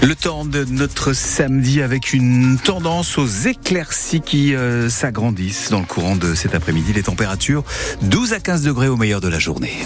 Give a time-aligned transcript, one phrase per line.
[0.00, 5.86] Le temps de notre samedi avec une tendance aux éclaircies qui euh, s'agrandissent dans le
[5.86, 6.92] courant de cet après-midi.
[6.92, 7.64] Les températures
[8.02, 9.76] 12 à 15 degrés au meilleur de la journée.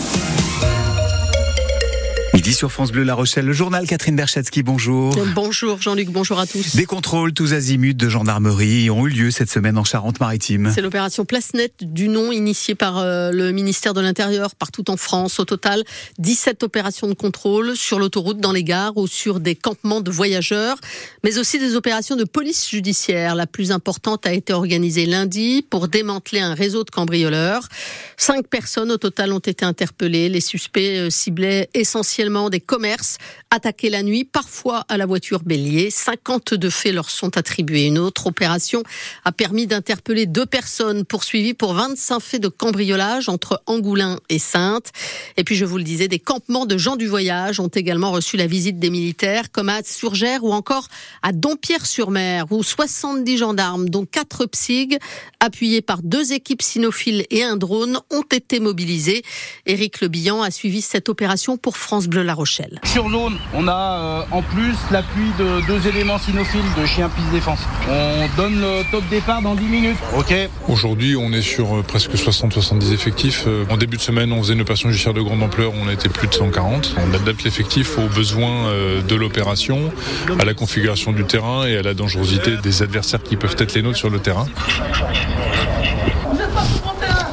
[2.43, 5.15] Midi sur France Bleu La Rochelle, le journal Catherine Berchatsky, bonjour.
[5.33, 6.75] Bonjour Jean-Luc, bonjour à tous.
[6.75, 10.73] Des contrôles tous azimuts de gendarmerie ont eu lieu cette semaine en Charente-Maritime.
[10.75, 14.97] C'est l'opération Place Nette du nom initiée par euh, le ministère de l'Intérieur partout en
[14.97, 15.39] France.
[15.39, 15.85] Au total,
[16.19, 20.79] 17 opérations de contrôle sur l'autoroute, dans les gares ou sur des campements de voyageurs,
[21.23, 23.37] mais aussi des opérations de police judiciaire.
[23.37, 27.69] La plus importante a été organisée lundi pour démanteler un réseau de cambrioleurs.
[28.17, 30.29] Cinq personnes au total ont été interpellées.
[30.29, 33.19] Les suspects euh, ciblaient essentiellement des commerces
[33.51, 35.91] attaqués la nuit, parfois à la voiture bélier.
[35.91, 37.87] 52 faits leur sont attribués.
[37.87, 38.83] Une autre opération
[39.25, 44.93] a permis d'interpeller deux personnes poursuivies pour 25 faits de cambriolage entre Angoulin et Sainte.
[45.37, 48.37] Et puis, je vous le disais, des campements de gens du voyage ont également reçu
[48.37, 50.89] la visite des militaires, comme à Surgère ou encore
[51.21, 54.99] à Dompierre-sur-Mer, où 70 gendarmes, dont 4 psyg,
[55.41, 59.23] appuyés par deux équipes cynophiles et un drone, ont été mobilisés.
[59.67, 60.09] Éric Le
[60.43, 62.79] a suivi cette opération pour France la Rochelle.
[62.85, 67.31] Sur zone, on a euh, en plus l'appui de deux éléments cynophiles de chien piste
[67.31, 67.61] défense.
[67.89, 69.97] On donne le top départ dans 10 minutes.
[70.17, 70.35] Ok.
[70.69, 73.45] Aujourd'hui, on est sur euh, presque 60-70 effectifs.
[73.47, 75.93] Euh, en début de semaine, on faisait une opération judiciaire de grande ampleur, on a
[75.93, 76.97] été plus de 140.
[76.99, 78.73] On adapte l'effectif aux besoins
[79.07, 79.93] de l'opération,
[80.39, 83.83] à la configuration du terrain et à la dangerosité des adversaires qui peuvent être les
[83.83, 84.47] nôtres sur le terrain.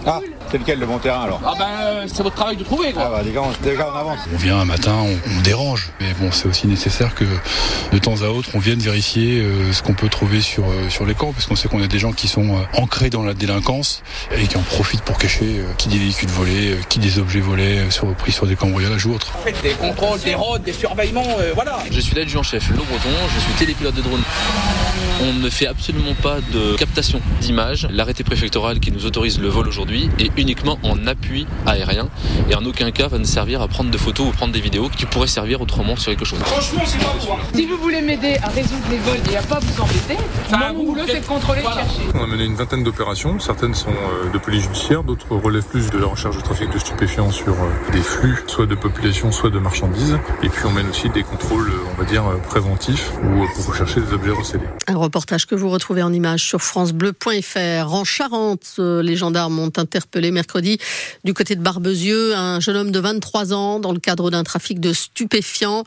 [0.06, 0.20] Ah.
[0.52, 3.04] C'est lequel le bon terrain alors Ah ben euh, c'est votre travail de trouver quoi.
[3.06, 3.42] Ah bah déjà
[3.88, 4.20] on, avance.
[4.34, 7.26] On vient un matin, on, dérange, mais bon c'est aussi nécessaire que
[7.92, 11.06] de temps à autre on vienne vérifier euh, ce qu'on peut trouver sur euh, sur
[11.06, 14.02] les camps parce qu'on sait qu'on a des gens qui sont ancrés dans la délinquance
[14.36, 18.12] et qui en profitent pour cacher qui des véhicules volés, qui des objets volés sur,
[18.16, 19.32] pris sur des cambriolages ou autres.
[19.44, 21.80] Faites des contrôles, des routes, des surveillements, voilà.
[21.92, 24.22] Je suis l'adjudant-chef Lo Breton, je suis télépilote de drone.
[25.22, 27.88] On ne fait absolument pas de captation d'images.
[27.92, 32.10] L'arrêté préfectoral qui nous autorise le vol aujourd'hui est uniquement en appui aérien
[32.50, 34.90] et en aucun cas va nous servir à prendre des photos ou prendre des vidéos
[34.90, 36.40] qui pourraient servir autrement sur quelque chose.
[36.40, 39.60] Franchement, c'est pas pour Si vous voulez m'aider à résoudre les vols et à pas
[39.60, 40.18] vous embêter,
[40.74, 42.02] mon boulot c'est de contrôler et chercher.
[42.16, 45.90] On a mené une vingtaine d'opérations, certaines sont euh, de police judiciaire, d'autres relèvent plus
[45.90, 49.50] de la recherche de trafic de stupéfiants sur euh, des flux, soit de population, soit
[49.50, 50.18] de marchandises.
[50.44, 54.02] Et puis on mène aussi des contrôles, euh, on va dire, préventifs ou pour rechercher
[54.02, 54.66] des objets recélés.
[54.88, 57.94] Un reportage que vous retrouvez en image sur francebleu.fr.
[57.94, 60.78] En Charente, les gendarmes ont interpellé mercredi
[61.24, 64.80] du côté de Barbezieux un jeune homme de 23 ans dans le cadre d'un trafic
[64.80, 65.84] de stupéfiants.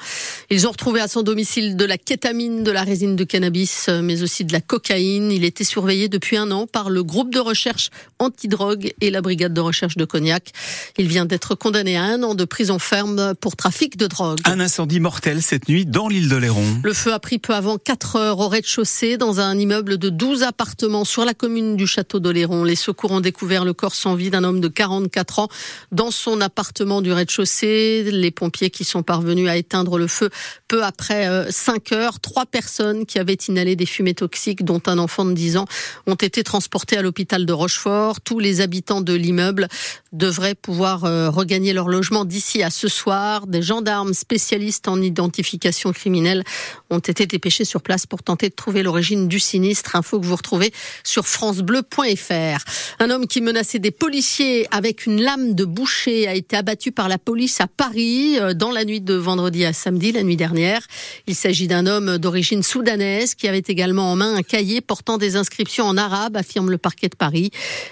[0.51, 4.23] Ils ont retrouvé à son domicile de la kétamine, de la résine de cannabis, mais
[4.23, 5.31] aussi de la cocaïne.
[5.31, 9.55] Il était surveillé depuis un an par le groupe de recherche antidrogue et la brigade
[9.55, 10.53] de recherche de Cognac.
[10.99, 14.41] Il vient d'être condamné à un an de prison ferme pour trafic de drogue.
[14.45, 16.65] Un incendie mortel cette nuit dans l'île de Léron.
[16.83, 20.43] Le feu a pris peu avant 4 heures au rez-de-chaussée dans un immeuble de 12
[20.43, 22.65] appartements sur la commune du château d'Oléron.
[22.65, 25.49] Les secours ont découvert le corps sans vie d'un homme de 44 ans
[25.93, 28.03] dans son appartement du rez-de-chaussée.
[28.11, 30.31] Les pompiers qui sont parvenus à éteindre le feu
[30.67, 32.19] peu après 5 euh, heures.
[32.19, 35.67] Trois personnes qui avaient inhalé des fumées toxiques, dont un enfant de 10 ans,
[36.07, 38.21] ont été transportées à l'hôpital de Rochefort.
[38.21, 39.69] Tous les habitants de l'immeuble
[40.13, 43.47] devraient pouvoir euh, regagner leur logement d'ici à ce soir.
[43.47, 46.43] Des gendarmes spécialistes en identification criminelle
[46.91, 49.97] ont été dépêchés sur place pour tenter de trouver l'origine du sinistre.
[49.97, 50.73] Info que vous retrouvez
[51.05, 52.65] sur francebleu.fr.
[52.99, 56.93] Un homme qui menaçait des policiers policier avec une lame de boucher a été abattu
[56.93, 60.37] par la police à Paris euh, dans la nuit de vendredi à samedi, la nuit
[60.37, 60.87] dernière.
[61.27, 65.35] Il s'agit d'un homme d'origine soudanaise qui avait également en main un cahier portant des
[65.35, 67.51] inscriptions en arabe, affirme le parquet de Paris.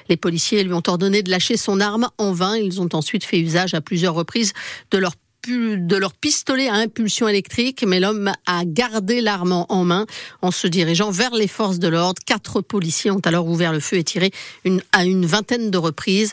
[0.09, 2.57] Les policiers lui ont ordonné de lâcher son arme en vain.
[2.57, 4.53] Ils ont ensuite fait usage à plusieurs reprises
[4.93, 5.17] de leur
[5.49, 10.07] de leur pistolet à impulsion électrique, mais l'homme a gardé l'arme en main
[10.43, 12.21] en se dirigeant vers les forces de l'ordre.
[12.25, 14.31] Quatre policiers ont alors ouvert le feu et tiré
[14.93, 16.33] à une vingtaine de reprises.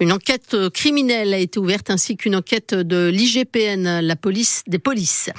[0.00, 5.30] Une enquête criminelle a été ouverte ainsi qu'une enquête de l'IGPN, la police des polices.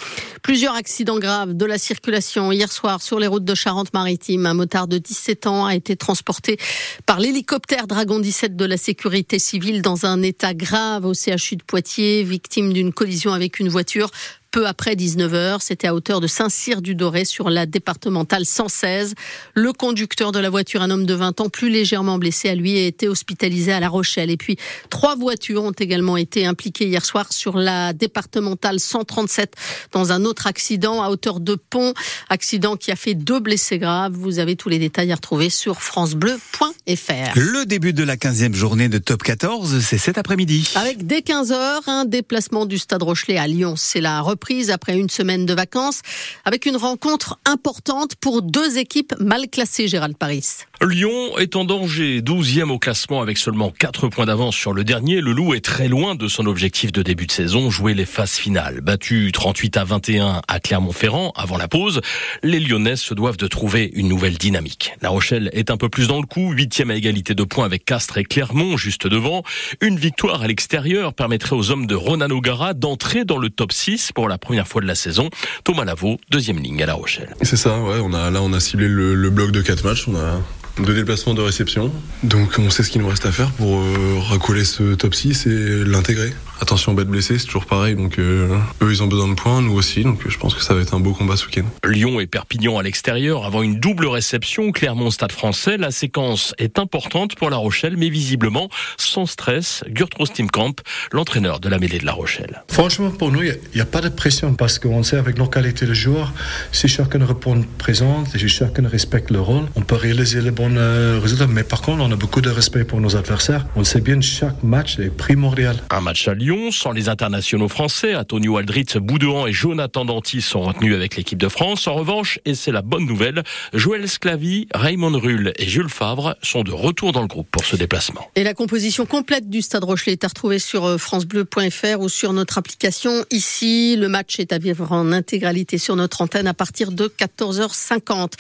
[0.41, 4.46] Plusieurs accidents graves de la circulation hier soir sur les routes de Charente-Maritime.
[4.46, 6.58] Un motard de 17 ans a été transporté
[7.05, 11.64] par l'hélicoptère Dragon 17 de la sécurité civile dans un état grave au CHU de
[11.64, 14.11] Poitiers, victime d'une collision avec une voiture
[14.51, 15.57] peu après 19h.
[15.61, 19.16] C'était à hauteur de Saint-Cyr-du-Doré sur la départementale 116.
[19.53, 22.78] Le conducteur de la voiture, un homme de 20 ans, plus légèrement blessé à lui,
[22.78, 24.29] a été hospitalisé à La Rochelle.
[24.29, 24.57] Et puis,
[24.90, 29.53] trois voitures ont également été impliquées hier soir sur la départementale 137
[29.91, 31.93] dans un autre accident à hauteur de Pont.
[32.29, 34.13] Accident qui a fait deux blessés graves.
[34.13, 37.35] Vous avez tous les détails à retrouver sur francebleu.fr.
[37.35, 40.72] Le début de la 15e journée de Top 14, c'est cet après-midi.
[40.75, 43.75] Avec dès 15h, un déplacement du Stade Rochelet à Lyon.
[43.78, 46.02] C'est la reprise après une semaine de vacances
[46.46, 50.46] avec une rencontre importante pour deux équipes mal classées, Gérald Paris.
[50.82, 55.20] Lyon est en danger, 12e au classement avec seulement 4 points d'avance sur le dernier.
[55.20, 58.36] Le Loup est très loin de son objectif de début de saison, jouer les phases
[58.36, 58.80] finales.
[58.80, 62.00] Battu 38 à 21 à Clermont-Ferrand avant la pause,
[62.42, 64.94] les Lyonnais se doivent de trouver une nouvelle dynamique.
[65.02, 67.84] La Rochelle est un peu plus dans le coup, 8e à égalité de points avec
[67.84, 69.44] Castres et Clermont juste devant.
[69.82, 74.14] Une victoire à l'extérieur permettrait aux hommes de Ronan O'Gara d'entrer dans le top 6
[74.14, 75.29] pour la première fois de la saison.
[75.64, 77.35] Thomas Lavaux, deuxième ligne à La Rochelle.
[77.41, 80.16] C'est ça, ouais, on a, là on a ciblé le, bloc de 4 matchs, on
[80.16, 80.41] a
[80.84, 81.91] de déplacement de réception.
[82.23, 85.47] Donc on sait ce qu'il nous reste à faire pour euh, racoler ce top 6
[85.47, 86.31] et l'intégrer.
[86.61, 87.96] Attention, bête blessée, c'est toujours pareil.
[87.96, 90.03] Donc euh, eux, ils ont besoin de points, nous aussi.
[90.03, 91.64] Donc je pense que ça va être un beau combat ce week-end.
[91.88, 94.72] Lyon et Perpignan à l'extérieur avant une double réception.
[94.72, 95.78] Clermont Stade français.
[95.78, 99.84] La séquence est importante pour La Rochelle, mais visiblement sans stress.
[99.88, 100.76] Gurtros Timkamp,
[101.14, 102.64] l'entraîneur de la mêlée de La Rochelle.
[102.70, 105.47] Franchement, pour nous, il n'y a, a, pas de pression parce qu'on sait avec nos
[105.47, 106.34] qualités de joueurs,
[106.73, 111.20] si chacun répond présent, si chacun respecte le rôle, on peut réaliser les bons euh,
[111.22, 111.47] résultats.
[111.47, 113.66] Mais par contre, on a beaucoup de respect pour nos adversaires.
[113.78, 115.78] On sait bien que chaque match est primordial.
[115.90, 118.16] Un match à Lyon sans les internationaux français.
[118.16, 121.87] Antonio Aldritz, Boudouan et Jonathan Danty sont retenus avec l'équipe de France.
[121.87, 123.43] En revanche, et c'est la bonne nouvelle,
[123.73, 127.75] Joël Sclavy, Raymond Rull et Jules Favre sont de retour dans le groupe pour ce
[127.75, 128.28] déplacement.
[128.35, 132.57] Et la composition complète du Stade Rochelet est à retrouver sur francebleu.fr ou sur notre
[132.57, 133.25] application.
[133.31, 138.34] Ici, le match est à vivre en intégralité sur notre antenne à partir de 14h50.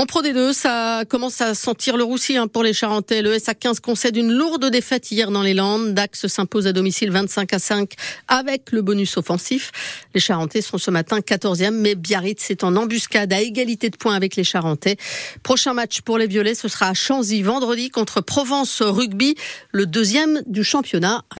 [0.00, 3.20] En Pro D2, ça commence à sentir le roussi hein, pour les Charentais.
[3.20, 5.92] Le SA15 concède une lourde défaite hier dans les Landes.
[5.92, 7.92] Dax s'impose à domicile 25 à 5
[8.26, 9.70] avec le bonus offensif.
[10.14, 14.14] Les Charentais sont ce matin 14e, mais Biarritz est en embuscade à égalité de points
[14.14, 14.96] avec les Charentais.
[15.42, 19.34] Prochain match pour les Violets, ce sera à Chanzy vendredi contre Provence Rugby,
[19.70, 21.24] le deuxième du championnat.